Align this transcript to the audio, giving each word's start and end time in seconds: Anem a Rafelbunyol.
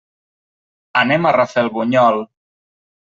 Anem 1.03 1.29
a 1.31 1.35
Rafelbunyol. 1.37 2.19